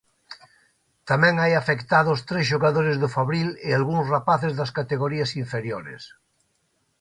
Tamén 1.09 1.35
hai 1.41 1.53
afectados 1.55 2.19
tres 2.29 2.45
xogadores 2.51 2.95
do 3.01 3.09
Fabril 3.15 3.49
e 3.67 3.69
algúns 3.71 4.05
rapaces 4.15 4.53
das 4.59 4.73
categorías 4.77 5.29
inferiores. 5.43 6.01